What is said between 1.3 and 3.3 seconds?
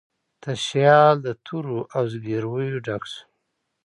تورو او زګیرویو ډک شو